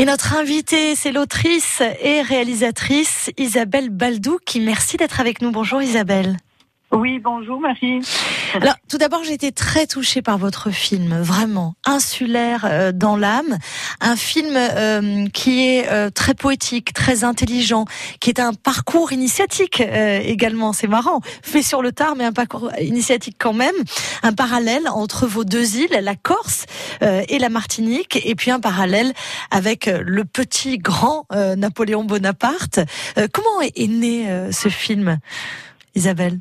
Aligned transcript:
Et 0.00 0.04
notre 0.04 0.36
invitée, 0.36 0.94
c'est 0.94 1.10
l'autrice 1.10 1.82
et 2.00 2.22
réalisatrice 2.22 3.32
Isabelle 3.36 3.90
Baldou 3.90 4.38
qui 4.46 4.60
merci 4.60 4.96
d'être 4.96 5.18
avec 5.18 5.42
nous. 5.42 5.50
Bonjour 5.50 5.82
Isabelle. 5.82 6.36
Oui, 6.90 7.18
bonjour 7.18 7.60
Marie. 7.60 8.00
Alors, 8.54 8.76
tout 8.88 8.96
d'abord, 8.96 9.22
j'ai 9.22 9.34
été 9.34 9.52
très 9.52 9.86
touchée 9.86 10.22
par 10.22 10.38
votre 10.38 10.70
film, 10.70 11.20
vraiment 11.20 11.74
insulaire 11.84 12.64
euh, 12.64 12.92
dans 12.92 13.14
l'âme, 13.14 13.58
un 14.00 14.16
film 14.16 14.54
euh, 14.56 15.26
qui 15.28 15.68
est 15.68 15.92
euh, 15.92 16.08
très 16.08 16.32
poétique, 16.32 16.94
très 16.94 17.24
intelligent, 17.24 17.84
qui 18.20 18.30
est 18.30 18.40
un 18.40 18.54
parcours 18.54 19.12
initiatique 19.12 19.82
également. 19.82 20.72
C'est 20.72 20.86
marrant, 20.86 21.20
fait 21.42 21.60
sur 21.60 21.82
le 21.82 21.92
tard, 21.92 22.14
mais 22.16 22.24
un 22.24 22.32
parcours 22.32 22.70
initiatique 22.80 23.36
quand 23.38 23.52
même, 23.52 23.74
un 24.22 24.32
parallèle 24.32 24.88
entre 24.88 25.26
vos 25.26 25.44
deux 25.44 25.76
îles, 25.76 25.98
la 26.00 26.14
Corse 26.14 26.64
et 27.02 27.38
la 27.38 27.48
Martinique, 27.50 28.18
et 28.24 28.34
puis 28.34 28.50
un 28.50 28.60
parallèle 28.60 29.12
avec 29.50 29.86
le 29.86 30.24
petit 30.24 30.78
grand 30.78 31.26
Napoléon 31.30 32.04
Bonaparte. 32.04 32.80
comment 33.32 33.60
est 33.60 33.88
né 33.88 34.50
ce 34.52 34.68
film, 34.68 35.18
Isabelle? 35.94 36.38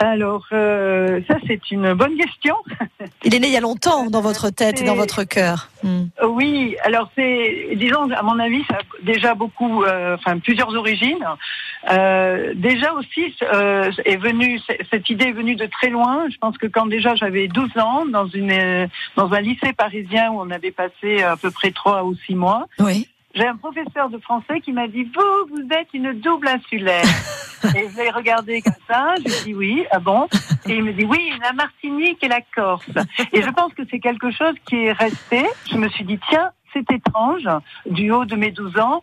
Alors, 0.00 0.46
euh, 0.52 1.20
ça 1.28 1.36
c'est 1.46 1.70
une 1.70 1.92
bonne 1.92 2.16
question. 2.16 2.56
Il 3.24 3.34
est 3.34 3.38
né 3.38 3.48
il 3.48 3.52
y 3.52 3.56
a 3.58 3.60
longtemps 3.60 4.08
dans 4.08 4.22
votre 4.22 4.48
tête 4.48 4.80
et 4.80 4.84
dans 4.84 4.94
votre 4.94 5.24
cœur. 5.24 5.68
Hmm. 5.82 6.04
Oui, 6.26 6.74
alors 6.84 7.10
c'est, 7.14 7.68
disons, 7.76 8.10
à 8.10 8.22
mon 8.22 8.38
avis, 8.38 8.64
ça 8.70 8.76
a 8.76 9.04
déjà 9.04 9.34
beaucoup, 9.34 9.84
euh, 9.84 10.16
enfin 10.18 10.38
plusieurs 10.38 10.74
origines. 10.74 11.26
Euh, 11.90 12.54
déjà 12.56 12.94
aussi, 12.94 13.34
euh, 13.42 13.92
est 14.06 14.16
venu, 14.16 14.58
cette 14.90 15.10
idée 15.10 15.26
est 15.26 15.32
venue 15.32 15.54
de 15.54 15.66
très 15.66 15.90
loin. 15.90 16.28
Je 16.30 16.38
pense 16.38 16.56
que 16.56 16.66
quand 16.66 16.86
déjà 16.86 17.14
j'avais 17.14 17.46
12 17.48 17.76
ans, 17.76 18.06
dans 18.06 18.26
une, 18.26 18.88
dans 19.16 19.30
un 19.32 19.40
lycée 19.40 19.74
parisien 19.74 20.30
où 20.30 20.40
on 20.40 20.50
avait 20.50 20.72
passé 20.72 21.22
à 21.22 21.36
peu 21.36 21.50
près 21.50 21.72
3 21.72 22.04
ou 22.04 22.14
6 22.26 22.34
mois. 22.36 22.66
Oui. 22.78 23.06
J'ai 23.34 23.46
un 23.46 23.56
professeur 23.56 24.10
de 24.10 24.18
français 24.18 24.60
qui 24.60 24.72
m'a 24.72 24.88
dit 24.88 25.04
Vous, 25.04 25.54
vous 25.54 25.68
êtes 25.72 25.88
une 25.94 26.12
double 26.14 26.48
insulaire. 26.48 27.04
et 27.76 27.88
je 27.88 27.96
l'ai 27.96 28.10
regardé 28.10 28.62
comme 28.62 28.72
ça, 28.88 29.14
j'ai 29.24 29.44
dit 29.44 29.54
oui, 29.54 29.84
ah 29.90 29.98
bon? 29.98 30.26
Et 30.66 30.74
il 30.74 30.84
me 30.84 30.92
dit 30.92 31.04
Oui, 31.04 31.32
la 31.42 31.52
Martinique 31.52 32.22
et 32.22 32.28
la 32.28 32.40
Corse. 32.40 32.90
Et 33.32 33.42
je 33.42 33.50
pense 33.50 33.72
que 33.74 33.82
c'est 33.90 34.00
quelque 34.00 34.30
chose 34.30 34.54
qui 34.68 34.84
est 34.86 34.92
resté. 34.92 35.44
Je 35.70 35.76
me 35.76 35.88
suis 35.88 36.04
dit 36.04 36.18
Tiens, 36.28 36.50
c'est 36.72 36.90
étrange, 36.90 37.48
du 37.86 38.10
haut 38.10 38.24
de 38.24 38.36
mes 38.36 38.50
12 38.50 38.78
ans, 38.78 39.02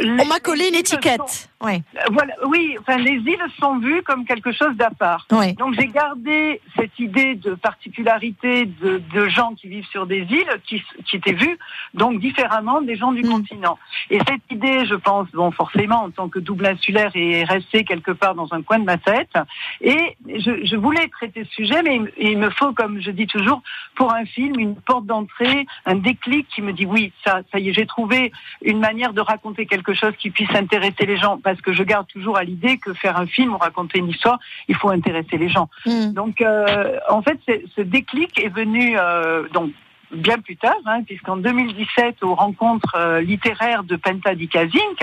on 0.00 0.24
m'a 0.24 0.40
collé 0.40 0.68
une 0.68 0.74
étiquette. 0.74 1.48
Oui. 1.60 1.82
Voilà, 2.10 2.34
oui, 2.46 2.76
enfin, 2.80 2.96
les 2.98 3.12
îles 3.12 3.46
sont 3.60 3.78
vues 3.78 4.02
comme 4.02 4.24
quelque 4.24 4.52
chose 4.52 4.74
d'à 4.76 4.90
part. 4.90 5.26
Donc 5.30 5.74
j'ai 5.78 5.86
gardé 5.86 6.60
cette 6.76 6.98
idée 6.98 7.34
de 7.34 7.54
particularité 7.54 8.66
de, 8.66 9.00
de, 9.12 9.28
gens 9.28 9.54
qui 9.54 9.68
vivent 9.68 9.86
sur 9.86 10.06
des 10.06 10.22
îles 10.22 10.60
qui, 10.66 10.82
qui 11.06 11.16
étaient 11.16 11.32
vues 11.32 11.56
donc 11.94 12.18
différemment 12.18 12.80
des 12.80 12.96
gens 12.96 13.12
du 13.12 13.22
mm. 13.22 13.30
continent. 13.30 13.78
Et 14.10 14.18
cette 14.26 14.42
idée, 14.50 14.86
je 14.86 14.94
pense, 14.94 15.28
bon, 15.32 15.50
forcément, 15.52 16.04
en 16.04 16.10
tant 16.10 16.28
que 16.28 16.38
double 16.38 16.66
insulaire, 16.66 17.12
est 17.14 17.44
restée 17.44 17.84
quelque 17.84 18.10
part 18.10 18.34
dans 18.34 18.52
un 18.52 18.62
coin 18.62 18.78
de 18.78 18.84
ma 18.84 18.98
tête. 18.98 19.32
Et 19.80 20.16
je, 20.26 20.64
je 20.64 20.76
voulais 20.76 21.08
traiter 21.08 21.44
ce 21.44 21.52
sujet, 21.52 21.82
mais 21.82 22.00
il 22.18 22.38
me 22.38 22.50
faut, 22.50 22.72
comme 22.72 23.00
je 23.00 23.10
dis 23.10 23.26
toujours, 23.26 23.62
pour 23.94 24.12
un 24.12 24.24
film, 24.24 24.58
une 24.58 24.74
porte 24.74 25.06
d'entrée, 25.06 25.66
un 25.86 25.96
déclic 25.96 26.48
qui 26.48 26.62
me 26.62 26.72
dit 26.72 26.86
oui, 26.86 27.12
ça, 27.24 27.40
ça 27.52 27.58
y 27.58 27.68
est, 27.68 27.72
j'ai 27.72 27.86
trouvé 27.86 28.32
une 28.62 28.80
manière 28.80 29.12
de 29.12 29.20
raconter 29.20 29.66
quelque 29.66 29.81
quelque 29.82 29.98
chose 29.98 30.14
qui 30.18 30.30
puisse 30.30 30.54
intéresser 30.54 31.06
les 31.06 31.16
gens, 31.16 31.38
parce 31.38 31.60
que 31.60 31.72
je 31.72 31.82
garde 31.82 32.06
toujours 32.06 32.36
à 32.36 32.44
l'idée 32.44 32.78
que 32.78 32.92
faire 32.94 33.16
un 33.18 33.26
film 33.26 33.54
ou 33.54 33.58
raconter 33.58 33.98
une 33.98 34.08
histoire, 34.08 34.38
il 34.68 34.76
faut 34.76 34.90
intéresser 34.90 35.36
les 35.38 35.48
gens. 35.48 35.68
Mm. 35.86 36.12
Donc, 36.12 36.40
euh, 36.40 36.98
en 37.08 37.22
fait, 37.22 37.38
ce 37.76 37.80
déclic 37.80 38.38
est 38.42 38.48
venu 38.48 38.96
euh, 38.96 39.48
donc 39.52 39.72
bien 40.12 40.38
plus 40.38 40.56
tard, 40.56 40.76
hein, 40.86 41.02
puisqu'en 41.04 41.36
2017, 41.36 42.22
aux 42.22 42.34
rencontres 42.34 42.96
euh, 42.96 43.20
littéraires 43.20 43.84
de 43.84 43.96
Penta 43.96 44.34
di 44.34 44.48
Casinc, 44.48 44.98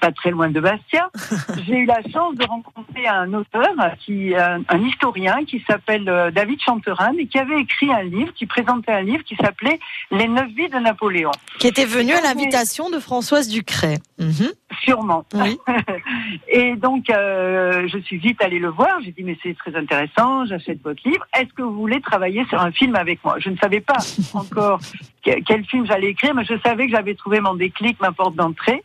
pas 0.00 0.12
très 0.12 0.30
loin 0.30 0.50
de 0.50 0.60
Bastia, 0.60 1.10
j'ai 1.66 1.78
eu 1.78 1.86
la 1.86 2.02
chance 2.02 2.34
de 2.36 2.44
rencontrer 2.44 3.06
un 3.06 3.32
auteur, 3.34 3.72
qui, 4.04 4.34
un, 4.34 4.82
historien 4.82 5.44
qui 5.44 5.62
s'appelle 5.66 6.08
euh, 6.08 6.30
David 6.30 6.60
Chanteran 6.60 7.12
et 7.18 7.26
qui 7.26 7.38
avait 7.38 7.60
écrit 7.60 7.92
un 7.92 8.02
livre, 8.02 8.32
qui 8.34 8.46
présentait 8.46 8.92
un 8.92 9.02
livre 9.02 9.24
qui 9.24 9.36
s'appelait 9.36 9.78
Les 10.10 10.28
neuf 10.28 10.48
vies 10.56 10.68
de 10.68 10.78
Napoléon. 10.78 11.30
Qui 11.58 11.66
était 11.66 11.84
venu 11.84 12.12
à 12.12 12.20
l'invitation 12.20 12.90
de 12.90 12.98
Françoise 12.98 13.48
Ducret. 13.48 13.98
Mhm. 14.18 14.52
Sûrement. 14.80 15.24
Oui. 15.34 15.58
et 16.48 16.76
donc, 16.76 17.10
euh, 17.10 17.86
je 17.88 17.98
suis 17.98 18.18
vite 18.18 18.42
allée 18.42 18.58
le 18.58 18.68
voir. 18.68 19.00
J'ai 19.04 19.12
dit, 19.12 19.22
mais 19.22 19.36
c'est 19.42 19.56
très 19.56 19.74
intéressant, 19.76 20.46
j'achète 20.46 20.82
votre 20.82 21.06
livre. 21.08 21.24
Est-ce 21.38 21.52
que 21.52 21.62
vous 21.62 21.74
voulez 21.74 22.00
travailler 22.00 22.44
sur 22.46 22.60
un 22.60 22.72
film 22.72 22.96
avec 22.96 23.22
moi? 23.24 23.36
Je 23.38 23.50
ne 23.50 23.56
savais 23.56 23.80
pas 23.80 23.98
encore 24.34 24.80
quel 25.22 25.64
film 25.66 25.86
j'allais 25.86 26.08
écrire, 26.08 26.34
mais 26.34 26.44
je 26.44 26.58
savais 26.64 26.86
que 26.86 26.92
j'avais 26.92 27.14
trouvé 27.14 27.40
mon 27.40 27.54
déclic, 27.54 28.00
ma 28.00 28.12
porte 28.12 28.34
d'entrée. 28.34 28.82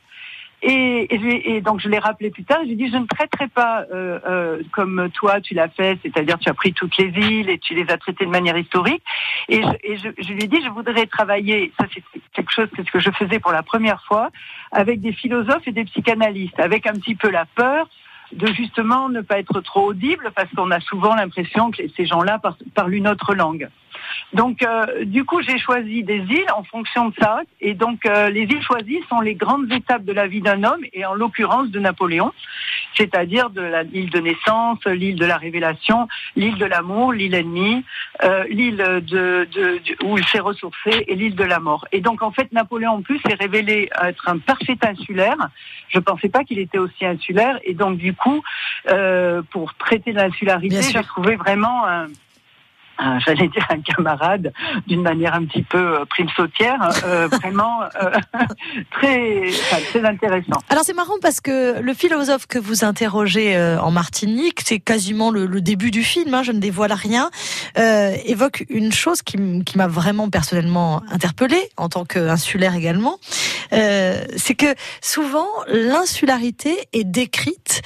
Et, 0.64 1.08
et, 1.56 1.62
donc 1.62 1.80
je 1.80 1.88
l'ai 1.88 2.00
rappelé 2.00 2.32
plus 2.32 2.44
tard. 2.44 2.60
J'ai 2.68 2.76
dit 2.76 2.90
je 2.90 2.98
ne 2.98 3.06
traiterai 3.06 3.48
pas 3.48 3.86
euh, 3.94 4.20
euh, 4.28 4.62
comme 4.72 5.10
toi 5.14 5.40
tu 5.40 5.54
l'as 5.54 5.70
fait, 5.70 6.00
c'est-à-dire 6.02 6.40
tu 6.40 6.50
as 6.50 6.54
pris 6.56 6.74
toutes 6.74 6.98
les 6.98 7.10
villes 7.10 7.50
et 7.50 7.60
tu 7.60 7.76
les 7.76 7.90
as 7.92 7.98
traitées 7.98 8.26
de 8.26 8.32
manière 8.32 8.58
historique. 8.58 9.04
Et 9.50 9.62
je, 9.62 9.70
et 9.84 9.98
je, 9.98 10.10
je 10.18 10.34
lui 10.34 10.44
ai 10.44 10.48
dit 10.48 10.60
je 10.64 10.70
voudrais 10.70 11.06
travailler. 11.06 11.72
Ça 11.80 11.86
c'est 11.94 12.04
quelque 12.34 12.52
chose 12.52 12.70
que 12.92 13.00
je 13.00 13.12
faisais 13.12 13.40
pour 13.40 13.52
la 13.52 13.62
première 13.62 14.04
fois 14.06 14.32
avec 14.72 15.00
des 15.00 15.14
philosophes 15.14 15.68
et 15.68 15.72
des 15.72 15.86
psychanalystes, 15.86 16.60
avec 16.60 16.88
un 16.88 16.94
petit 16.94 17.16
peu 17.16 17.30
la 17.30 17.46
peur 17.46 17.88
de 18.32 18.48
justement 18.48 19.10
ne 19.10 19.22
pas 19.22 19.40
être 19.40 19.62
trop 19.62 19.86
audible 19.86 20.32
parce 20.36 20.50
qu'on 20.52 20.72
a 20.72 20.80
souvent 20.82 21.16
l'impression 21.16 21.72
que 21.72 21.84
ces 21.96 22.06
gens-là 22.06 22.42
parlent 22.74 22.94
une 22.94 23.08
autre 23.08 23.36
langue. 23.36 23.70
Donc, 24.34 24.62
euh, 24.62 25.06
du 25.06 25.24
coup, 25.24 25.42
j'ai 25.42 25.58
choisi 25.58 26.04
des 26.04 26.18
îles 26.18 26.52
en 26.56 26.64
fonction 26.64 27.10
de 27.10 27.14
ça. 27.20 27.42
Et 27.62 27.74
donc, 27.74 28.06
euh, 28.06 28.30
les 28.30 28.42
îles 28.42 28.62
choisies 28.62 29.00
sont 29.10 29.22
les 29.22 29.36
grandes 29.36 29.72
étapes 29.72 30.04
de 30.04 30.12
la 30.12 30.28
vie 30.28 30.42
d'un 30.42 30.64
homme, 30.64 30.84
et 30.94 31.06
en 31.06 31.14
l'occurrence 31.14 31.70
de 31.70 31.80
Napoléon, 31.80 32.34
c'est-à-dire 32.96 33.50
de 33.50 33.62
l'île 33.92 34.10
de 34.10 34.20
naissance, 34.20 34.84
l'île 34.86 35.16
de 35.18 35.26
la 35.26 35.38
révélation, 35.38 36.08
l'île 36.36 36.58
de 36.58 36.66
l'amour, 36.66 37.14
l'île 37.14 37.36
ennemie, 37.36 37.84
euh, 38.24 38.44
l'île 38.50 38.78
de, 38.78 39.48
de, 39.52 39.80
où 40.04 40.18
il 40.18 40.26
s'est 40.26 40.40
ressourcé, 40.40 41.06
et 41.08 41.16
l'île 41.16 41.36
de 41.36 41.44
la 41.44 41.60
mort. 41.60 41.88
Et 41.92 42.02
donc, 42.02 42.22
en 42.22 42.32
fait, 42.32 42.52
Napoléon, 42.52 42.92
en 42.92 43.02
plus, 43.02 43.20
s'est 43.20 43.36
révélé 43.36 43.90
être 44.02 44.28
un 44.28 44.40
parfait 44.40 44.78
insulaire. 44.82 45.38
Je 45.90 46.00
ne 46.00 46.04
pensais 46.04 46.30
pas 46.30 46.44
qu'il 46.44 46.60
était 46.60 46.80
aussi 46.80 47.06
insulaire. 47.06 47.60
Et 47.64 47.74
donc, 47.74 47.98
du 47.98 48.14
coup, 48.14 48.42
pour 49.52 49.74
traiter 49.76 50.12
l'insularité, 50.12 50.82
j'ai 50.82 51.04
trouvé 51.04 51.36
vraiment 51.36 51.88
un 51.88 52.08
j'allais 53.26 53.48
dire 53.48 53.66
un 53.70 53.82
camarade 53.82 54.52
d'une 54.88 55.02
manière 55.02 55.34
un 55.34 55.46
petit 55.46 55.64
peu 55.64 55.78
euh, 55.78 56.06
prime 56.06 56.30
sautière, 56.36 56.78
hein, 56.82 56.90
euh, 57.06 57.28
vraiment 57.32 57.82
euh, 57.84 58.12
très, 58.92 59.52
très 59.90 60.06
intéressant. 60.06 60.62
Alors 60.70 60.84
c'est 60.84 60.94
marrant 60.94 61.16
parce 61.22 61.42
que 61.42 61.80
le 61.80 61.94
philosophe 61.94 62.48
que 62.48 62.60
vous 62.60 62.84
interrogez 62.84 63.58
en 63.58 63.92
Martinique, 63.92 64.62
c'est 64.64 64.80
quasiment 64.80 65.32
le, 65.32 65.48
début 65.62 65.92
du 65.92 66.04
film, 66.04 66.34
hein, 66.34 66.44
je 66.44 66.52
ne 66.52 66.60
dévoile 66.60 66.94
rien, 66.94 67.30
évoque 67.76 68.66
une 68.70 68.92
chose 68.92 69.22
qui, 69.22 69.38
qui 69.66 69.78
m'a 69.78 69.88
vraiment 69.88 70.30
personnellement 70.30 71.02
interpellée 71.10 71.70
en 71.78 71.90
tant 71.90 72.06
qu'insulaire 72.06 72.76
également, 72.76 73.18
c'est 73.72 74.56
que 74.56 74.74
souvent 75.02 75.48
l'insularité 75.68 76.78
est 76.94 77.04
décrite, 77.04 77.82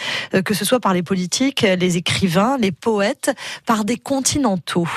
que 0.46 0.54
ce 0.54 0.66
soit 0.66 0.80
par 0.80 0.94
les 0.94 1.04
politiques, 1.04 1.62
les 1.62 1.98
écrivains, 1.98 2.58
les 2.58 2.72
poètes, 2.72 3.32
par 3.66 3.86
des 3.86 3.98
continentaux. 3.98 4.88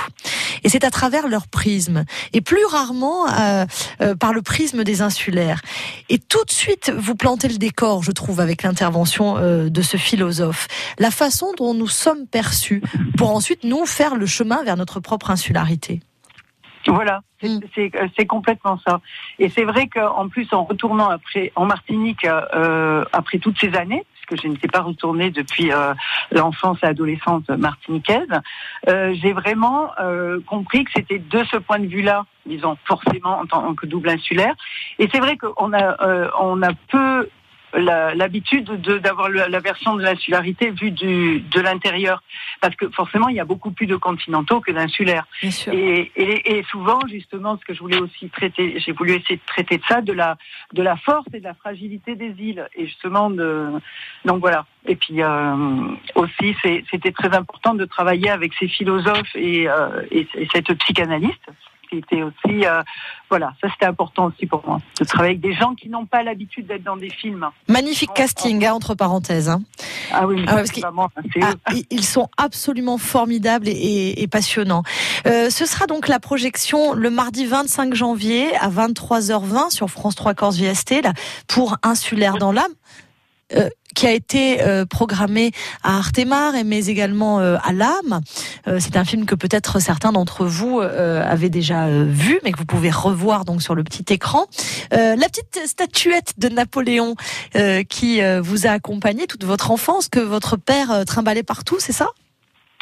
Et 0.62 0.68
c'est 0.68 0.84
à 0.84 0.90
travers 0.90 1.28
leur 1.28 1.46
prisme, 1.48 2.04
et 2.32 2.40
plus 2.40 2.64
rarement 2.64 3.28
euh, 3.28 3.66
euh, 4.00 4.14
par 4.14 4.32
le 4.32 4.42
prisme 4.42 4.84
des 4.84 5.02
insulaires. 5.02 5.60
Et 6.08 6.18
tout 6.18 6.44
de 6.44 6.50
suite, 6.50 6.92
vous 6.96 7.14
plantez 7.14 7.48
le 7.48 7.58
décor, 7.58 8.02
je 8.02 8.12
trouve, 8.12 8.40
avec 8.40 8.62
l'intervention 8.62 9.36
euh, 9.36 9.68
de 9.68 9.82
ce 9.82 9.96
philosophe. 9.96 10.68
La 10.98 11.10
façon 11.10 11.52
dont 11.58 11.74
nous 11.74 11.88
sommes 11.88 12.26
perçus, 12.26 12.82
pour 13.18 13.30
ensuite 13.30 13.64
nous 13.64 13.84
faire 13.86 14.16
le 14.16 14.26
chemin 14.26 14.62
vers 14.64 14.76
notre 14.76 15.00
propre 15.00 15.30
insularité. 15.30 16.00
Voilà, 16.86 17.22
mm. 17.42 17.60
c'est 17.74 18.26
complètement 18.26 18.78
ça. 18.86 19.00
Et 19.38 19.48
c'est 19.48 19.64
vrai 19.64 19.88
qu'en 19.88 20.28
plus, 20.28 20.52
en 20.52 20.64
retournant 20.64 21.08
après 21.08 21.52
en 21.56 21.64
Martinique 21.64 22.26
après 23.12 23.38
toutes 23.38 23.58
ces 23.58 23.74
années, 23.74 24.04
que 24.24 24.36
je 24.36 24.48
n'étais 24.48 24.68
pas 24.68 24.80
retournée 24.80 25.30
depuis 25.30 25.72
euh, 25.72 25.94
l'enfance 26.32 26.78
et 26.82 26.86
l'adolescence 26.86 27.48
martiniquaise, 27.48 28.28
euh, 28.88 29.14
j'ai 29.20 29.32
vraiment 29.32 29.90
euh, 30.00 30.40
compris 30.46 30.84
que 30.84 30.90
c'était 30.94 31.18
de 31.18 31.44
ce 31.50 31.56
point 31.56 31.78
de 31.78 31.86
vue-là, 31.86 32.24
disons 32.46 32.76
forcément 32.84 33.38
en 33.40 33.46
tant 33.46 33.74
que 33.74 33.86
double 33.86 34.10
insulaire. 34.10 34.54
Et 34.98 35.08
c'est 35.12 35.20
vrai 35.20 35.36
qu'on 35.36 35.72
a, 35.72 36.30
on 36.40 36.62
a 36.62 36.72
peu 36.88 37.28
l'habitude 37.76 38.70
d'avoir 39.00 39.28
la 39.28 39.60
version 39.60 39.96
de 39.96 40.02
l'insularité 40.02 40.70
vue 40.70 40.90
du, 40.90 41.40
de 41.40 41.60
l'intérieur. 41.60 42.22
Parce 42.60 42.74
que 42.76 42.88
forcément, 42.90 43.28
il 43.28 43.36
y 43.36 43.40
a 43.40 43.44
beaucoup 43.44 43.70
plus 43.70 43.86
de 43.86 43.96
continentaux 43.96 44.60
que 44.60 44.72
d'insulaires. 44.72 45.26
Et, 45.42 46.12
et, 46.16 46.58
et, 46.58 46.62
souvent, 46.64 47.00
justement, 47.08 47.58
ce 47.58 47.64
que 47.64 47.74
je 47.74 47.80
voulais 47.80 47.98
aussi 47.98 48.28
traiter, 48.28 48.78
j'ai 48.78 48.92
voulu 48.92 49.12
essayer 49.12 49.36
de 49.36 49.46
traiter 49.46 49.78
de 49.78 49.82
ça, 49.88 50.00
de 50.00 50.12
la, 50.12 50.36
de 50.72 50.82
la 50.82 50.96
force 50.96 51.26
et 51.32 51.40
de 51.40 51.44
la 51.44 51.54
fragilité 51.54 52.14
des 52.14 52.34
îles. 52.38 52.66
Et 52.76 52.86
justement, 52.86 53.30
de, 53.30 53.70
donc 54.24 54.40
voilà. 54.40 54.66
Et 54.86 54.96
puis 54.96 55.22
euh, 55.22 55.56
aussi, 56.14 56.54
c'était 56.90 57.12
très 57.12 57.34
important 57.34 57.74
de 57.74 57.84
travailler 57.84 58.30
avec 58.30 58.52
ces 58.58 58.68
philosophes 58.68 59.34
et, 59.34 59.68
euh, 59.68 60.02
et, 60.10 60.26
et 60.34 60.48
cette 60.52 60.72
psychanalyste 60.74 61.50
était 61.98 62.22
aussi, 62.22 62.64
euh, 62.66 62.82
voilà, 63.30 63.52
ça 63.60 63.68
c'était 63.72 63.86
important 63.86 64.26
aussi 64.26 64.46
pour 64.46 64.62
moi, 64.66 64.78
de 65.00 65.04
travailler 65.04 65.30
avec 65.32 65.40
des 65.40 65.54
gens 65.54 65.74
qui 65.74 65.88
n'ont 65.88 66.06
pas 66.06 66.22
l'habitude 66.22 66.66
d'être 66.66 66.82
dans 66.84 66.96
des 66.96 67.10
films. 67.10 67.46
Magnifique 67.68 68.10
casting, 68.14 68.64
hein, 68.64 68.72
entre 68.74 68.94
parenthèses. 68.94 69.48
Hein. 69.48 69.62
Ah 70.12 70.26
oui, 70.26 70.36
mais 70.36 70.44
Ah 70.46 70.50
ouais, 70.52 70.56
parce 70.58 70.70
qu'ils- 70.70 70.82
vraiment, 70.82 71.08
c'est 71.32 71.40
Ah, 71.42 71.52
ils- 71.72 71.86
ils 71.90 72.04
sont 72.04 72.28
absolument 72.36 72.98
formidables 72.98 73.68
et, 73.68 73.72
et- 73.72 74.22
et 74.22 74.26
passionnants. 74.28 74.82
Euh, 75.26 75.50
ce 75.50 75.66
sera 75.66 75.86
donc 75.86 76.08
la 76.08 76.20
projection 76.20 76.92
le 76.94 77.10
mardi 77.10 77.46
25 77.46 77.94
janvier 77.94 78.54
à 78.56 78.68
23h20 78.68 79.70
sur 79.70 79.88
France 79.88 80.14
3 80.14 80.34
Corse 80.34 80.56
VST 80.58 81.02
là, 81.02 81.12
pour 81.48 81.76
Insulaire 81.82 82.36
dans 82.36 82.52
l'âme. 82.52 82.72
Euh, 83.52 83.68
qui 83.94 84.06
a 84.06 84.12
été 84.12 84.62
euh, 84.62 84.84
programmé 84.84 85.52
à 85.82 85.96
Artemar 85.96 86.52
mais 86.64 86.86
également 86.86 87.40
euh, 87.40 87.56
à 87.62 87.72
l'âme. 87.72 88.20
Euh, 88.66 88.78
c'est 88.80 88.96
un 88.96 89.04
film 89.04 89.24
que 89.24 89.34
peut-être 89.34 89.78
certains 89.78 90.12
d'entre 90.12 90.44
vous 90.44 90.80
avaient 90.80 91.48
déjà 91.48 91.88
vu, 91.88 92.40
mais 92.42 92.52
que 92.52 92.58
vous 92.58 92.64
pouvez 92.64 92.90
revoir 92.90 93.44
donc 93.44 93.62
sur 93.62 93.74
le 93.74 93.84
petit 93.84 94.12
écran. 94.12 94.46
La 94.90 95.16
petite 95.16 95.60
statuette 95.66 96.34
de 96.38 96.48
Napoléon 96.48 97.14
qui 97.88 98.20
vous 98.40 98.66
a 98.66 98.70
accompagné 98.70 99.26
toute 99.26 99.44
votre 99.44 99.70
enfance, 99.70 100.08
que 100.08 100.20
votre 100.20 100.56
père 100.56 101.04
trimballait 101.06 101.42
partout, 101.42 101.76
c'est 101.78 101.92
ça? 101.92 102.08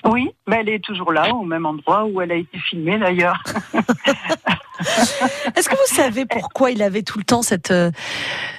Oui, 0.05 0.31
mais 0.49 0.59
elle 0.61 0.69
est 0.69 0.85
toujours 0.85 1.13
là, 1.13 1.33
au 1.35 1.45
même 1.45 1.67
endroit 1.67 2.05
où 2.05 2.21
elle 2.21 2.33
a 2.33 2.37
été 2.37 2.59
filmée 2.59 2.99
d'ailleurs. 2.99 3.43
Est-ce 5.57 5.69
que 5.69 5.75
vous 5.77 5.95
savez 5.95 6.27
pourquoi 6.27 6.71
il 6.71 6.83
avait 6.83 7.03
tout 7.03 7.19
le 7.19 7.25
temps 7.25 7.43
cette 7.43 7.71
euh, 7.71 7.91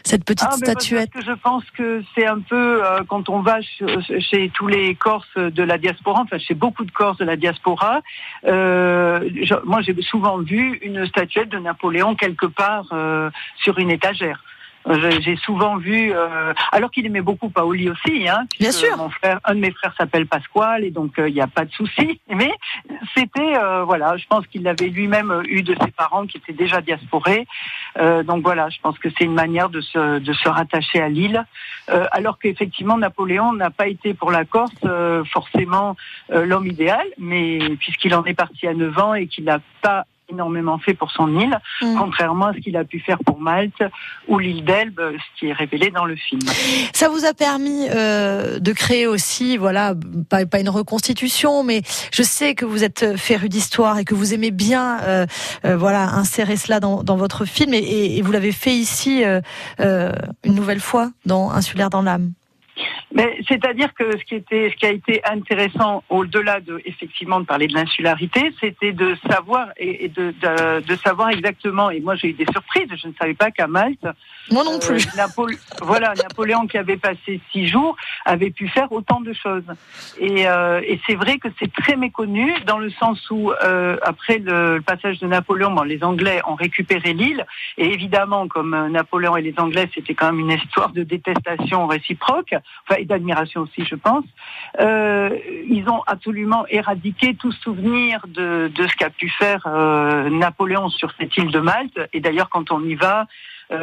cette 0.03 0.25
petite 0.25 0.47
Ah, 0.51 0.55
parce 0.59 0.71
statuette 0.85 1.09
que 1.11 1.21
je 1.23 1.31
pense 1.31 1.63
que 1.77 2.03
c'est 2.15 2.25
un 2.25 2.39
peu 2.39 2.83
euh, 2.85 2.99
quand 3.07 3.29
on 3.29 3.39
va 3.41 3.61
chez, 3.61 4.19
chez 4.21 4.51
tous 4.53 4.67
les 4.67 4.95
Corses 4.95 5.27
de 5.37 5.63
la 5.63 5.77
diaspora, 5.77 6.21
enfin 6.21 6.37
chez 6.39 6.53
beaucoup 6.53 6.85
de 6.85 6.91
Corses 6.91 7.17
de 7.17 7.25
la 7.25 7.35
diaspora, 7.35 8.01
euh, 8.45 9.29
je- 9.43 9.65
moi 9.65 9.81
j'ai 9.81 9.95
souvent 10.01 10.37
vu 10.39 10.79
une 10.81 11.05
statuette 11.07 11.49
de 11.49 11.59
Napoléon 11.59 12.15
quelque 12.15 12.45
part 12.45 12.85
euh, 12.91 13.29
sur 13.57 13.77
une 13.79 13.89
étagère. 13.91 14.43
Euh, 14.87 15.11
J'ai 15.21 15.35
souvent 15.37 15.77
vu, 15.77 16.11
euh, 16.13 16.53
alors 16.71 16.91
qu'il 16.91 17.05
aimait 17.05 17.21
beaucoup 17.21 17.49
Paoli 17.49 17.89
aussi, 17.89 18.27
hein, 18.27 18.45
Bien 18.59 18.71
sûr. 18.71 18.95
Mon 18.97 19.09
frère, 19.09 19.39
un 19.45 19.55
de 19.55 19.59
mes 19.59 19.71
frères 19.71 19.93
s'appelle 19.97 20.27
Pasquale 20.27 20.83
et 20.83 20.91
donc 20.91 21.17
euh, 21.19 21.29
il 21.29 21.33
n'y 21.33 21.41
a 21.41 21.47
pas 21.47 21.65
de 21.65 21.71
souci. 21.71 22.19
Mais 22.29 22.51
c'était, 23.15 23.57
euh, 23.57 23.83
voilà, 23.83 24.17
je 24.17 24.25
pense 24.27 24.45
qu'il 24.47 24.67
avait 24.67 24.87
lui-même 24.87 25.31
euh, 25.31 25.43
eu 25.45 25.63
de 25.63 25.75
ses 25.83 25.91
parents 25.91 26.25
qui 26.25 26.37
étaient 26.37 26.53
déjà 26.53 26.81
diasporés. 26.81 27.47
Euh, 27.97 28.23
donc 28.23 28.43
voilà, 28.43 28.69
je 28.69 28.79
pense 28.81 28.97
que 28.99 29.09
c'est 29.17 29.25
une 29.25 29.33
manière 29.33 29.69
de 29.69 29.81
se, 29.81 30.19
de 30.19 30.33
se 30.33 30.49
rattacher 30.49 31.01
à 31.01 31.09
l'île. 31.09 31.45
Euh, 31.89 32.05
alors 32.11 32.39
qu'effectivement, 32.39 32.97
Napoléon 32.97 33.53
n'a 33.53 33.69
pas 33.69 33.87
été 33.87 34.13
pour 34.13 34.31
la 34.31 34.45
Corse 34.45 34.71
euh, 34.85 35.23
forcément 35.25 35.95
euh, 36.31 36.45
l'homme 36.45 36.67
idéal, 36.67 37.05
mais 37.17 37.59
puisqu'il 37.79 38.15
en 38.15 38.23
est 38.25 38.33
parti 38.33 38.67
à 38.67 38.73
9 38.73 38.99
ans 38.99 39.13
et 39.13 39.27
qu'il 39.27 39.45
n'a 39.45 39.59
pas 39.81 40.05
énormément 40.33 40.77
fait 40.79 40.93
pour 40.93 41.11
son 41.11 41.27
île, 41.39 41.57
Mm. 41.81 41.95
contrairement 41.97 42.47
à 42.47 42.53
ce 42.53 42.59
qu'il 42.59 42.75
a 42.77 42.83
pu 42.83 42.99
faire 42.99 43.19
pour 43.25 43.39
Malte 43.39 43.81
ou 44.27 44.39
l'île 44.39 44.63
d'Elbe, 44.65 44.99
ce 44.99 45.39
qui 45.39 45.47
est 45.49 45.53
révélé 45.53 45.91
dans 45.91 46.05
le 46.05 46.15
film. 46.15 46.41
Ça 46.93 47.07
vous 47.09 47.25
a 47.25 47.33
permis 47.33 47.87
euh, 47.89 48.59
de 48.59 48.71
créer 48.73 49.07
aussi, 49.07 49.57
voilà, 49.57 49.93
pas, 50.29 50.45
pas 50.45 50.59
une 50.59 50.69
reconstitution, 50.69 51.63
mais 51.63 51.81
je 52.11 52.23
sais 52.23 52.55
que 52.55 52.65
vous 52.65 52.83
êtes 52.83 53.17
féru 53.17 53.47
d'histoire 53.49 53.97
et 53.99 54.05
que 54.05 54.15
vous 54.15 54.33
aimez 54.33 54.51
bien, 54.51 54.99
euh, 55.01 55.25
euh, 55.65 55.77
voilà, 55.77 56.09
insérer 56.13 56.57
cela 56.57 56.79
dans, 56.79 57.03
dans 57.03 57.15
votre 57.17 57.45
film 57.45 57.73
et, 57.73 57.77
et- 57.77 58.17
et 58.17 58.21
vous 58.21 58.31
l'avez 58.31 58.51
fait 58.51 58.73
ici 58.75 59.23
euh, 59.23 59.41
euh, 59.79 60.11
une 60.43 60.55
nouvelle 60.55 60.79
fois 60.79 61.11
dans 61.25 61.51
Insulaire 61.51 61.89
dans 61.89 62.01
l'âme. 62.01 62.31
Mais 63.13 63.37
c'est-à-dire 63.47 63.93
que 63.93 64.17
ce 64.17 64.23
qui 64.23 64.35
était, 64.35 64.69
ce 64.71 64.75
qui 64.75 64.85
a 64.85 64.91
été 64.91 65.21
intéressant 65.25 66.03
au-delà 66.09 66.59
de 66.59 66.81
effectivement 66.85 67.39
de 67.39 67.45
parler 67.45 67.67
de 67.67 67.75
l'insularité, 67.75 68.51
c'était 68.59 68.91
de 68.91 69.15
savoir 69.29 69.69
et, 69.77 70.05
et 70.05 70.07
de, 70.09 70.33
de, 70.41 70.81
de 70.81 70.95
savoir 70.95 71.29
exactement. 71.29 71.89
Et 71.89 71.99
moi, 71.99 72.15
j'ai 72.15 72.29
eu 72.29 72.33
des 72.33 72.47
surprises. 72.51 72.87
Je 72.95 73.07
ne 73.07 73.13
savais 73.13 73.33
pas 73.33 73.51
qu'à 73.51 73.67
Malte, 73.67 74.07
Moi 74.51 74.63
non 74.63 74.75
euh, 74.75 74.87
plus. 74.87 75.07
Voilà, 75.81 76.13
Napoléon 76.15 76.67
qui 76.67 76.77
avait 76.77 76.97
passé 76.97 77.39
six 77.51 77.67
jours 77.67 77.95
avait 78.25 78.51
pu 78.51 78.67
faire 78.67 78.91
autant 78.91 79.21
de 79.21 79.33
choses. 79.33 79.63
Et, 80.19 80.47
euh, 80.47 80.81
et 80.85 80.99
c'est 81.05 81.15
vrai 81.15 81.37
que 81.37 81.47
c'est 81.59 81.71
très 81.71 81.95
méconnu 81.95 82.53
dans 82.65 82.77
le 82.77 82.89
sens 82.91 83.19
où 83.29 83.51
euh, 83.51 83.97
après 84.03 84.37
le, 84.39 84.75
le 84.75 84.81
passage 84.81 85.19
de 85.19 85.27
Napoléon, 85.27 85.71
bon, 85.71 85.83
les 85.83 86.03
Anglais 86.03 86.41
ont 86.47 86.55
récupéré 86.55 87.13
l'île. 87.13 87.45
Et 87.77 87.93
évidemment, 87.93 88.47
comme 88.47 88.73
euh, 88.73 88.89
Napoléon 88.89 89.35
et 89.37 89.41
les 89.41 89.53
Anglais, 89.57 89.89
c'était 89.93 90.13
quand 90.13 90.31
même 90.31 90.39
une 90.39 90.51
histoire 90.51 90.89
de 90.91 91.03
détestation 91.03 91.87
réciproque, 91.87 92.53
enfin 92.87 92.99
et 93.03 93.05
d'admiration 93.05 93.61
aussi, 93.61 93.85
je 93.85 93.95
pense. 93.95 94.25
Euh, 94.79 95.37
ils 95.67 95.87
ont 95.89 96.01
absolument 96.07 96.65
éradiqué 96.69 97.35
tout 97.35 97.51
souvenir 97.51 98.25
de, 98.27 98.71
de 98.73 98.87
ce 98.87 98.95
qu'a 98.95 99.09
pu 99.09 99.29
faire 99.29 99.63
euh, 99.67 100.29
Napoléon 100.29 100.89
sur 100.89 101.11
cette 101.19 101.35
île 101.37 101.51
de 101.51 101.59
Malte. 101.59 101.99
Et 102.13 102.19
d'ailleurs, 102.19 102.49
quand 102.49 102.71
on 102.71 102.81
y 102.83 102.95
va, 102.95 103.27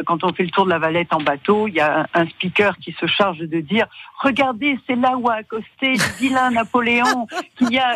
quand 0.06 0.25
on 0.25 0.32
fait 0.32 0.44
le 0.44 0.50
tour 0.50 0.65
de 0.65 0.71
la 0.71 0.79
Valette 0.79 1.12
en 1.12 1.21
bateau, 1.21 1.69
il 1.69 1.75
y 1.75 1.81
a 1.81 2.06
un, 2.15 2.27
speaker 2.27 2.77
qui 2.79 2.93
se 3.00 3.06
charge 3.06 3.38
de 3.38 3.61
dire 3.61 3.87
Regardez, 4.23 4.79
c'est 4.87 4.97
là 4.97 5.17
où 5.17 5.29
a 5.31 5.35
accosté 5.37 5.94
le 5.94 6.19
vilain 6.19 6.50
Napoléon 6.61 7.27
qui 7.56 7.79
a, 7.79 7.94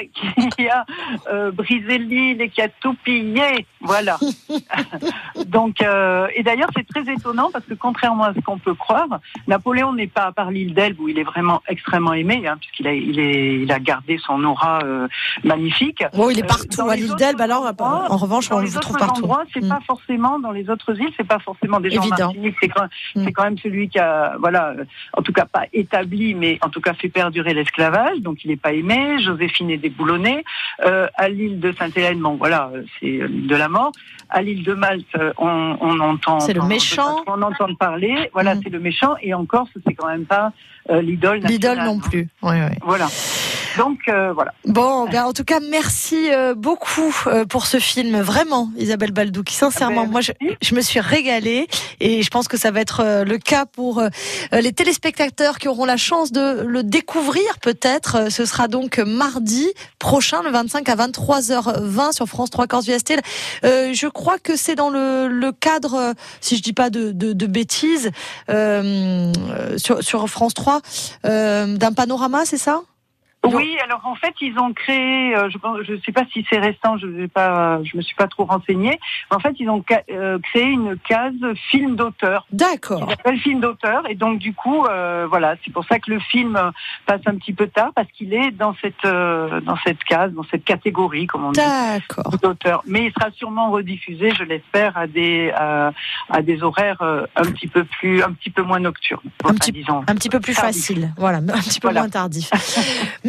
qui 0.56 0.68
a 0.68 0.84
euh, 1.30 1.50
brisé 1.50 1.98
l'île 1.98 2.40
et 2.40 2.48
qui 2.48 2.62
a 2.62 2.68
tout 2.68 2.94
pillé. 3.04 3.66
Voilà. 3.80 4.18
Donc, 5.46 5.82
euh, 5.82 6.26
et 6.34 6.42
d'ailleurs, 6.42 6.70
c'est 6.74 6.86
très 6.86 7.12
étonnant 7.12 7.50
parce 7.52 7.64
que 7.64 7.74
contrairement 7.74 8.24
à 8.24 8.34
ce 8.34 8.40
qu'on 8.40 8.58
peut 8.58 8.74
croire, 8.74 9.20
Napoléon 9.46 9.92
n'est 9.92 10.06
pas 10.06 10.22
à 10.24 10.32
part 10.32 10.50
l'île 10.50 10.74
d'Elbe 10.74 11.00
où 11.00 11.08
il 11.08 11.18
est 11.18 11.24
vraiment 11.24 11.62
extrêmement 11.68 12.14
aimé, 12.14 12.46
hein, 12.46 12.56
puisqu'il 12.60 12.88
a, 12.88 12.94
il 12.94 13.18
est, 13.18 13.56
il 13.62 13.70
a 13.72 13.78
gardé 13.78 14.18
son 14.18 14.42
aura 14.44 14.80
euh, 14.84 15.08
magnifique. 15.44 16.02
Bon, 16.14 16.30
il 16.30 16.38
est 16.38 16.42
Euh, 16.44 16.46
partout 16.46 16.68
dans 16.78 16.88
à 16.88 16.96
les 16.96 17.02
l'île 17.02 17.14
d'Elbe, 17.16 17.40
alors 17.40 17.64
en 17.78 18.16
revanche, 18.16 18.48
Dans 18.48 18.56
on 18.56 18.60
les 18.60 18.70
le 18.70 18.80
trouve 18.80 18.96
partout. 18.96 19.22
endroits, 19.22 19.44
c'est 19.52 19.62
Mm. 19.64 19.68
pas 19.68 19.80
forcément 19.86 20.38
dans 20.38 20.50
les 20.52 20.68
autres 20.70 20.98
îles, 21.00 21.12
c'est 21.16 21.26
pas 21.26 21.38
forcément 21.38 21.80
Martinique. 21.90 22.56
C'est 22.60 22.68
quand, 22.68 22.84
Mm. 23.14 23.24
c'est 23.24 23.32
quand 23.32 23.44
même 23.44 23.58
celui 23.58 23.88
qui 23.88 23.98
a, 23.98 24.36
voilà, 24.38 24.70
euh, 24.78 24.84
en 25.12 25.22
tout 25.22 25.32
cas 25.32 25.44
pas 25.44 25.64
établi, 25.72 26.34
mais 26.34 26.58
en 26.62 26.68
tout 26.68 26.80
cas 26.80 26.94
fait 26.94 27.08
perdurer 27.08 27.54
l'esclavage. 27.54 28.18
Donc 28.20 28.44
il 28.44 28.50
n'est 28.50 28.56
pas 28.56 28.72
aimé. 28.72 29.20
Joséphine 29.22 29.70
est 29.70 29.76
déboulonnée. 29.78 30.44
Euh, 30.84 31.06
à 31.16 31.28
l'île 31.28 31.60
de 31.60 31.72
Sainte-Hélène, 31.72 32.20
bon 32.20 32.34
voilà, 32.36 32.70
euh, 32.74 32.82
c'est 33.00 33.06
l'île 33.06 33.46
de 33.46 33.56
la 33.56 33.68
mort. 33.68 33.92
À 34.30 34.42
l'île 34.42 34.64
de 34.64 34.74
Malte, 34.74 35.16
on, 35.38 35.76
on 35.80 36.00
entend. 36.00 36.40
C'est 36.40 36.54
le 36.54 36.62
méchant. 36.62 37.22
On 37.26 37.40
entend 37.42 37.74
parler. 37.74 38.30
Voilà, 38.32 38.54
Mm. 38.54 38.60
c'est 38.64 38.70
le 38.70 38.80
méchant. 38.80 39.14
Et 39.22 39.34
en 39.34 39.44
Corse, 39.44 39.70
c'est 39.86 39.94
quand 39.94 40.08
même 40.08 40.24
pas 40.26 40.52
euh, 40.90 41.00
l'idole. 41.02 41.38
L'idole 41.40 41.78
non 41.78 41.98
hein. 41.98 42.08
plus. 42.10 42.28
Ouais, 42.42 42.60
ouais. 42.60 42.78
Voilà. 42.82 43.06
Donc 43.76 44.00
euh, 44.08 44.32
voilà. 44.32 44.52
Bon, 44.66 45.06
ben 45.06 45.24
en 45.24 45.32
tout 45.32 45.44
cas, 45.44 45.60
merci 45.60 46.30
euh, 46.32 46.54
beaucoup 46.54 47.14
euh, 47.26 47.44
pour 47.44 47.66
ce 47.66 47.78
film, 47.78 48.20
vraiment, 48.20 48.70
Isabelle 48.76 49.12
Baldou, 49.12 49.42
qui 49.42 49.54
sincèrement, 49.54 50.04
Ben, 50.04 50.10
moi, 50.10 50.20
je, 50.20 50.32
je 50.62 50.74
me 50.74 50.80
suis 50.80 51.00
régalée 51.00 51.66
et 52.00 52.22
je 52.22 52.30
pense 52.30 52.48
que 52.48 52.56
ça 52.56 52.70
va 52.70 52.80
être 52.80 53.00
euh, 53.00 53.24
le 53.24 53.38
cas 53.38 53.66
pour 53.66 53.98
euh, 53.98 54.08
les 54.52 54.72
téléspectateurs 54.72 55.58
qui 55.58 55.68
auront 55.68 55.84
la 55.84 55.96
chance 55.96 56.32
de 56.32 56.62
le 56.62 56.82
découvrir 56.82 57.58
peut-être. 57.60 58.30
Ce 58.30 58.44
sera 58.44 58.68
donc 58.68 58.98
mardi 58.98 59.68
prochain, 59.98 60.42
le 60.42 60.50
25 60.50 60.88
à 60.88 60.96
23h20 60.96 62.12
sur 62.12 62.26
France 62.26 62.50
3 62.50 62.66
Corse 62.66 62.86
VST. 62.86 63.14
Euh, 63.64 63.92
je 63.92 64.06
crois 64.06 64.38
que 64.38 64.56
c'est 64.56 64.74
dans 64.74 64.90
le, 64.90 65.28
le 65.28 65.52
cadre, 65.52 66.14
si 66.40 66.56
je 66.56 66.62
dis 66.62 66.72
pas 66.72 66.90
de, 66.90 67.12
de, 67.12 67.32
de 67.32 67.46
bêtises, 67.46 68.10
euh, 68.50 69.32
sur, 69.76 70.02
sur 70.02 70.28
France 70.28 70.54
3, 70.54 70.80
euh, 71.24 71.76
d'un 71.76 71.92
panorama, 71.92 72.44
c'est 72.44 72.58
ça? 72.58 72.82
Oui, 73.52 73.76
alors 73.84 74.00
en 74.04 74.14
fait, 74.14 74.34
ils 74.40 74.58
ont 74.58 74.72
créé, 74.72 75.36
euh, 75.36 75.48
je 75.50 75.58
je 75.84 76.00
sais 76.04 76.12
pas 76.12 76.22
si 76.32 76.46
c'est 76.50 76.58
récent, 76.58 76.96
je 76.98 77.06
vais 77.06 77.28
pas, 77.28 77.78
je 77.84 77.96
me 77.96 78.02
suis 78.02 78.14
pas 78.14 78.26
trop 78.26 78.44
renseignée. 78.44 78.98
mais 79.30 79.36
En 79.36 79.40
fait, 79.40 79.54
ils 79.58 79.68
ont 79.68 79.84
euh, 80.10 80.38
créé 80.42 80.64
une 80.64 80.96
case 80.98 81.34
film 81.70 81.96
d'auteur, 81.96 82.46
D'accord. 82.52 83.08
s'appelle 83.10 83.38
film 83.38 83.60
d'auteur, 83.60 84.08
et 84.08 84.14
donc 84.14 84.38
du 84.38 84.52
coup, 84.54 84.84
euh, 84.86 85.26
voilà, 85.28 85.56
c'est 85.64 85.72
pour 85.72 85.84
ça 85.84 85.98
que 85.98 86.10
le 86.10 86.20
film 86.20 86.58
passe 87.06 87.20
un 87.26 87.36
petit 87.36 87.52
peu 87.52 87.66
tard 87.66 87.90
parce 87.94 88.08
qu'il 88.12 88.32
est 88.34 88.50
dans 88.50 88.74
cette 88.80 89.04
euh, 89.04 89.60
dans 89.60 89.76
cette 89.84 90.02
case, 90.04 90.32
dans 90.32 90.44
cette 90.50 90.64
catégorie, 90.64 91.26
comme 91.26 91.44
on 91.44 91.52
dit. 91.52 91.60
D'accord. 91.60 92.30
d'auteur, 92.42 92.82
mais 92.86 93.06
il 93.06 93.12
sera 93.12 93.30
sûrement 93.32 93.70
rediffusé, 93.70 94.30
je 94.32 94.44
l'espère, 94.44 94.96
à 94.96 95.06
des 95.06 95.50
à, 95.54 95.92
à 96.30 96.42
des 96.42 96.62
horaires 96.62 97.02
euh, 97.02 97.26
un 97.36 97.44
petit 97.44 97.68
peu 97.68 97.84
plus, 97.84 98.22
un 98.22 98.32
petit 98.32 98.50
peu 98.50 98.62
moins 98.62 98.80
nocturnes, 98.80 99.20
Un 99.44 99.48
Enfin, 99.50 99.54
petit- 99.54 99.72
disons. 99.72 100.02
Un 100.06 100.14
petit 100.14 100.30
peu 100.30 100.40
plus 100.40 100.54
Tardif. 100.54 100.74
facile, 100.76 101.12
voilà, 101.16 101.38
un 101.38 101.42
petit 101.60 101.80
peu 101.80 101.88
Voilà. 101.88 102.00
moins 102.00 102.08
tardif. 102.10 102.50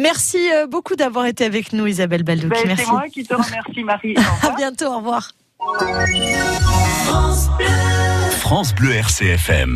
Merci 0.06 0.52
euh, 0.52 0.68
beaucoup 0.68 0.94
d'avoir 0.94 1.26
été 1.26 1.44
avec 1.44 1.72
nous, 1.72 1.84
Isabelle 1.84 2.22
Baldouki. 2.22 2.48
Ben, 2.48 2.68
Merci. 2.68 2.84
c'est 2.84 2.90
moi 2.92 3.08
qui 3.12 3.24
te 3.24 3.34
remercie, 3.34 3.82
Marie. 3.82 4.14
À 4.42 4.50
bientôt, 4.54 4.86
au 4.86 4.98
revoir. 4.98 5.32
France 8.38 8.72
Bleu 8.72 8.92
RCFM. 8.92 9.74